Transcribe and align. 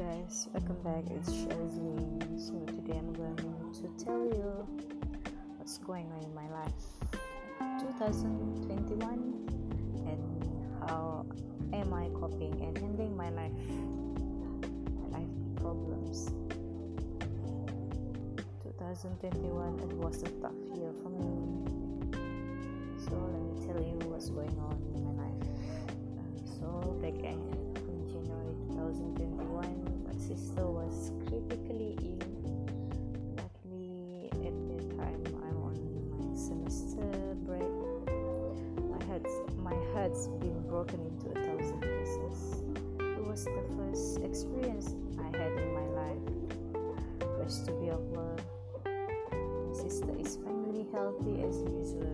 it's 0.00 0.46
Shazlin. 1.30 2.38
So 2.38 2.52
today 2.66 2.98
I'm 2.98 3.12
going 3.14 3.36
to 3.74 4.04
tell 4.04 4.24
you 4.26 4.66
what's 5.56 5.78
going 5.78 6.06
on 6.12 6.22
in 6.22 6.32
my 6.34 6.48
life. 6.50 6.72
2021 7.80 9.02
and 10.06 10.22
how 10.80 11.26
am 11.72 11.92
I 11.92 12.08
coping 12.20 12.62
and 12.62 12.78
handling 12.78 13.16
my 13.16 13.30
life 13.30 13.50
life 15.10 15.26
problems. 15.56 16.30
2021 18.62 19.80
it 19.80 19.96
was 19.96 20.22
a 20.22 20.28
tough 20.40 20.52
year 20.76 20.92
for 21.02 21.08
me. 21.08 21.26
So 23.04 23.14
let 23.14 23.42
me 23.42 23.66
tell 23.66 23.82
you 23.82 23.98
what's 24.08 24.30
going 24.30 24.58
on 24.60 24.80
in 24.94 25.02
my 25.02 25.24
life. 25.24 25.42
So 26.60 26.96
back 27.02 27.18
in 27.24 27.42
January 28.06 28.54
2021 28.70 29.77
sister 30.28 30.66
was 30.66 31.10
critically 31.26 31.96
ill. 32.04 32.68
Luckily, 33.40 34.28
at 34.44 34.56
that 34.68 34.84
time, 35.00 35.24
I'm 35.40 35.56
on 35.64 35.76
my 36.20 36.36
semester 36.36 37.08
break. 37.48 37.64
My 38.92 39.02
heart's, 39.06 39.32
my 39.56 39.72
heart's 39.94 40.28
been 40.44 40.60
broken 40.68 41.00
into 41.00 41.32
a 41.32 41.46
thousand 41.46 41.80
pieces. 41.80 42.62
It 43.00 43.24
was 43.24 43.44
the 43.46 43.64
first 43.74 44.20
experience 44.20 44.94
I 45.18 45.34
had 45.34 45.52
in 45.52 45.72
my 45.72 45.88
life. 45.96 46.24
Praise 47.38 47.60
to 47.64 47.72
be 47.80 47.88
of 47.88 48.04
Allah. 48.12 48.36
My 48.84 49.72
sister 49.72 50.12
is 50.20 50.36
finally 50.44 50.84
healthy 50.92 51.40
as 51.40 51.56
usual. 51.62 52.12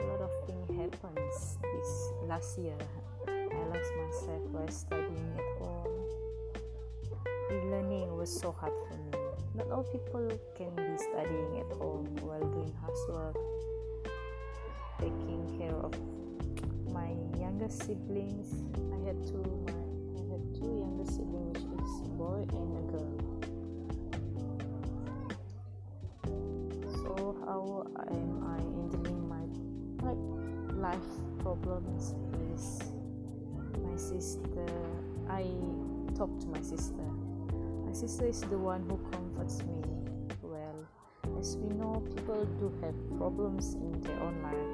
A 0.00 0.04
lot 0.08 0.22
of 0.24 0.32
things 0.46 0.68
happens 0.72 1.58
this 1.60 2.12
last 2.24 2.58
year. 2.58 2.78
I 3.28 3.62
lost 3.68 3.92
myself 4.00 4.42
while 4.52 4.70
was 8.20 8.38
so 8.38 8.52
hard 8.52 8.74
for 8.86 8.96
me. 8.98 9.12
Not 9.54 9.70
all 9.70 9.82
people 9.82 10.28
can 10.54 10.68
be 10.76 10.98
studying 10.98 11.64
at 11.64 11.72
home 11.78 12.04
while 12.20 12.44
doing 12.52 12.74
housework, 12.82 13.34
taking 15.00 15.58
care 15.58 15.74
of 15.74 15.94
my 16.92 17.16
younger 17.40 17.70
siblings. 17.70 18.62
I 18.92 18.98
had 19.06 19.16
two. 19.26 19.40
My, 19.64 19.72
I 20.20 20.24
had 20.36 20.42
two 20.52 20.68
younger 20.84 21.10
siblings, 21.10 21.64
which 21.64 21.80
is 21.80 22.00
a 22.04 22.12
boy 22.20 22.44
and 22.60 22.76
a 22.76 22.84
girl. 22.92 23.16
So 27.00 27.40
how 27.46 27.86
am 28.10 28.44
I 28.44 28.60
handling 28.60 29.20
my 29.32 29.48
life 30.76 31.10
problems? 31.38 32.14
Is 32.52 32.80
my 33.82 33.96
sister? 33.96 34.66
I 35.26 35.46
talk 36.14 36.38
to 36.40 36.46
my 36.48 36.60
sister 36.60 37.19
my 37.90 37.96
sister 37.96 38.26
is 38.26 38.40
the 38.42 38.56
one 38.56 38.88
who 38.88 38.96
comforts 39.10 39.58
me. 39.66 39.82
Well, 40.42 40.86
as 41.40 41.56
we 41.56 41.74
know, 41.74 42.00
people 42.14 42.44
do 42.60 42.72
have 42.82 42.94
problems 43.18 43.74
in 43.74 44.00
their 44.02 44.20
own 44.22 44.40
life. 44.46 44.70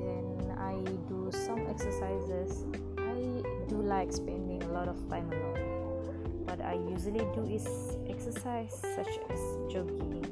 Then 0.00 0.56
I 0.56 0.72
do 1.06 1.30
some 1.30 1.66
exercises. 1.68 2.64
I 2.96 3.44
do 3.68 3.76
like 3.76 4.10
spending 4.10 4.62
a 4.62 4.72
lot 4.72 4.88
of 4.88 4.96
time 5.10 5.30
alone. 5.32 5.60
What 6.48 6.62
I 6.62 6.80
usually 6.88 7.26
do 7.36 7.44
is 7.44 7.68
exercise, 8.08 8.72
such 8.80 9.20
as 9.28 9.40
jogging. 9.70 10.24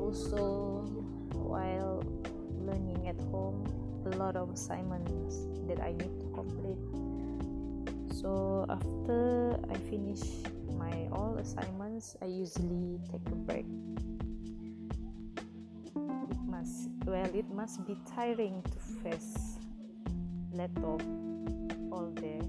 Also, 0.00 0.82
while 1.38 2.02
learning 2.66 3.06
at 3.06 3.20
home, 3.30 3.62
a 4.04 4.16
lot 4.16 4.34
of 4.34 4.50
assignments 4.50 5.46
that 5.68 5.80
I 5.80 5.92
need 5.92 6.18
to 6.18 6.26
complete 6.34 6.82
so 8.12 8.66
after 8.68 9.58
i 9.70 9.76
finish 9.88 10.20
my 10.76 11.08
all 11.12 11.36
assignments 11.40 12.16
i 12.20 12.26
usually 12.26 13.00
take 13.10 13.26
a 13.32 13.34
break. 13.34 13.66
It 15.96 16.38
must 16.46 16.90
well 17.06 17.30
it 17.34 17.48
must 17.50 17.86
be 17.86 17.96
tiring 18.14 18.62
to 18.62 18.78
face 19.02 19.58
laptop 20.52 21.02
all 21.90 22.12
day. 22.14 22.40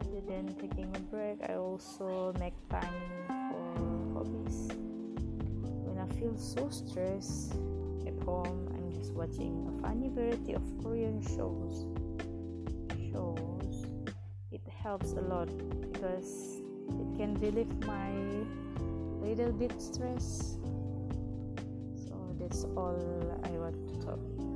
Other 0.00 0.22
than 0.26 0.54
taking 0.60 0.88
a 0.96 1.00
break 1.12 1.38
i 1.48 1.54
also 1.54 2.32
make 2.40 2.54
time 2.70 2.88
for 3.28 4.16
hobbies. 4.16 4.68
When 5.84 5.98
i 6.00 6.06
feel 6.18 6.36
so 6.36 6.68
stressed 6.70 7.52
at 8.06 8.16
home 8.24 8.68
i'm 8.74 8.92
just 8.92 9.12
watching 9.12 9.68
a 9.68 9.82
funny 9.86 10.08
variety 10.08 10.54
of 10.54 10.62
korean 10.82 11.22
shows 11.22 11.86
helps 14.82 15.12
a 15.12 15.20
lot 15.20 15.48
because 15.80 16.60
it 16.88 17.16
can 17.16 17.34
relieve 17.40 17.72
my 17.86 18.10
little 19.20 19.52
bit 19.52 19.80
stress. 19.80 20.58
So 21.94 22.36
that's 22.40 22.64
all 22.76 22.98
i 23.44 23.50
want 23.50 23.76
to 23.88 24.06
talk 24.06 24.51